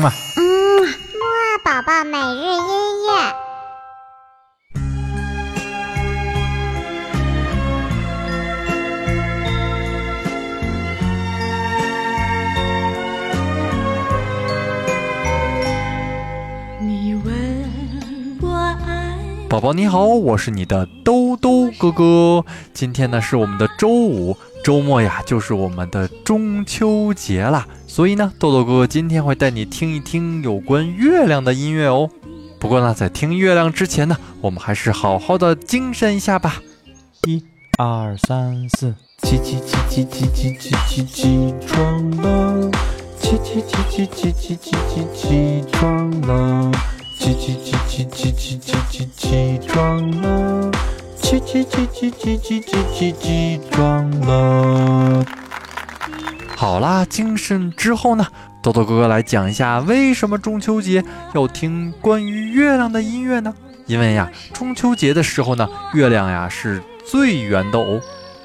[0.00, 0.10] 嘛。
[0.36, 0.42] 嗯，
[0.82, 3.10] 木二宝宝每日音乐。
[16.80, 19.18] 你问我爱。
[19.48, 22.44] 宝宝你好，我是你的兜兜哥哥。
[22.72, 27.66] 今天呢是我们的周五，周末呀就是我们的中秋节啦。
[27.86, 32.08] 所以呢，豆豆哥哥今天会带你听一听有关月亮的音乐哦。
[32.58, 36.62] 不过呢，在听月亮之前呢，我们还是好好的精神一下吧。
[37.26, 37.42] 一、
[37.78, 42.70] 二、三、四，起起起起起起起起起床了，
[43.18, 46.70] 起起起起起起起起起床了，
[47.18, 50.70] 起起起起起起起起起床了，
[51.30, 55.24] 起起起起起起起起起床了。
[56.56, 58.26] 好啦，精神之后呢，
[58.60, 63.54] 豆豆哥哥来讲一下为什么中秋节要听关于月亮的音乐呢？
[63.86, 68.00] 因为呀，中秋节的时候呢，月亮呀是最圆的哦，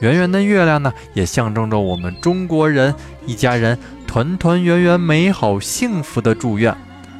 [0.00, 6.76] 圆圆的月亮呢，也象征着我们中国人一家人团团圆圆、美好幸福的祝愿。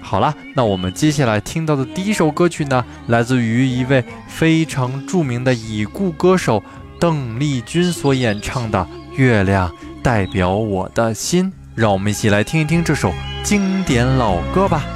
[0.08, 6.62] 好啦，那我们接下来听到的第一首歌曲呢，来自于一位非常著名的已故歌手
[7.00, 8.78] 邓丽君所演唱的
[9.16, 9.68] 《月亮》。
[10.04, 13.12] 代表我的心，让我们一起来听一听这首
[13.42, 14.95] 经典老歌吧。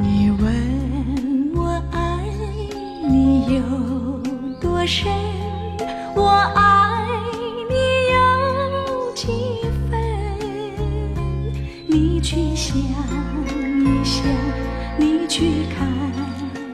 [0.00, 2.22] 你问我爱
[3.08, 3.60] 你有
[4.60, 5.10] 多深，
[6.14, 7.04] 我爱
[7.68, 7.74] 你
[8.14, 9.26] 有几
[9.90, 9.98] 分？
[11.88, 14.22] 你去想一想，
[14.96, 15.88] 你去看。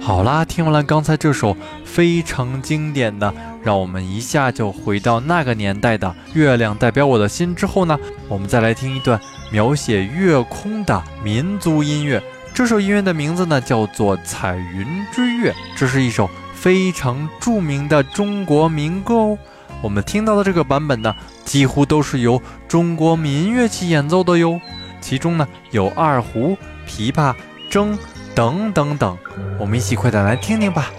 [0.03, 7.99] 好啦，听完了刚才这首非常经典的，让我们一下就回到那个年代的《月亮代表我的心》之后呢，
[8.29, 9.19] 我们再来听一段
[9.51, 12.23] 描写月空的民族音乐。
[12.55, 19.39] 这首音乐的名字呢叫做《彩云追月》，这是一首非常著名的中国民歌哦。
[19.83, 21.13] 我们听到的这个版本呢，
[21.45, 24.61] 几乎都是由中国民乐器演奏的哟，
[25.01, 26.57] 其中呢有二胡、
[26.89, 27.35] 琵琶、
[27.69, 27.99] 筝
[28.37, 29.19] 等等等。
[29.59, 30.93] 我们一起快点来听听吧。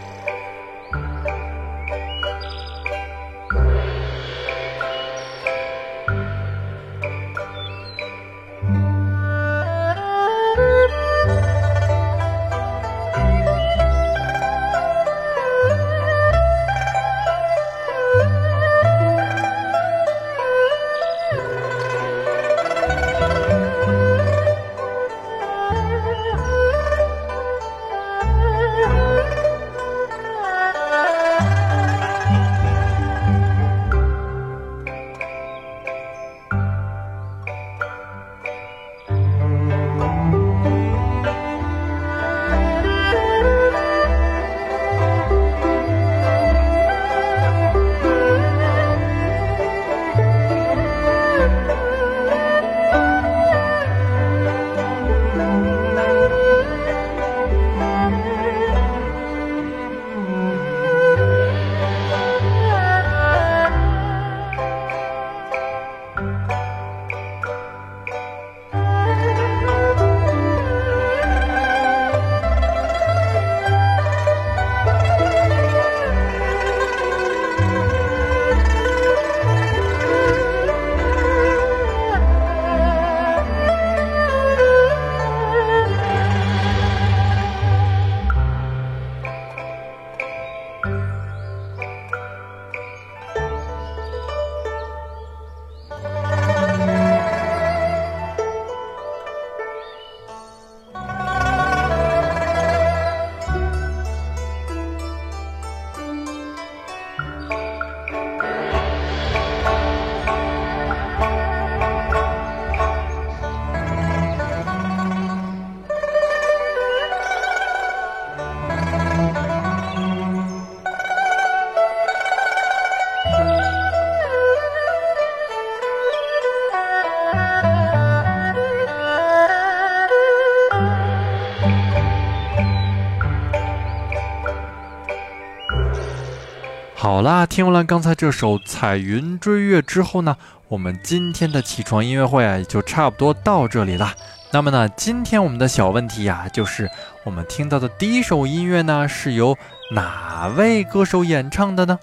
[137.05, 140.35] 好啦，听完了刚才这首《彩云追月》之后呢，
[140.67, 144.15] 我们今天的起床音乐会啊，也就差不多到这里啦。
[144.49, 146.89] 那么呢，今天我们的小问题呀、就是
[147.23, 149.55] 我们听到的第一首音乐呢，是由
[149.91, 151.99] 哪位歌手演唱的呢？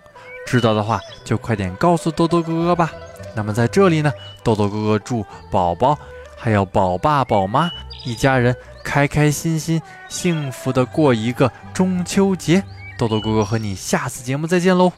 [0.46, 2.92] 知道的话就快点告诉豆豆哥哥吧。
[3.34, 4.12] 那么在这里呢，
[4.44, 5.98] 豆豆哥哥祝宝宝
[6.36, 7.68] 还有宝爸宝妈
[8.04, 8.54] 一家人
[8.84, 12.62] 开开心心、幸福的过一个中秋节。
[13.02, 14.92] 豆豆哥哥和你下次节目再见喽。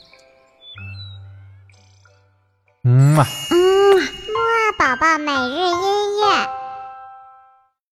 [2.83, 3.25] 嗯嘛。
[3.51, 3.57] 嗯，
[3.97, 6.64] 木二宝宝每日音乐。